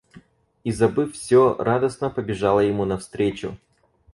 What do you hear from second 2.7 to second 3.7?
навстречу.